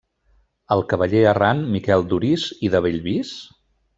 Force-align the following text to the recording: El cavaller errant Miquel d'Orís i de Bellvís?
El 0.75 0.79
cavaller 0.93 1.21
errant 1.33 1.61
Miquel 1.75 2.05
d'Orís 2.13 2.47
i 2.69 2.73
de 2.77 2.83
Bellvís? 2.87 3.37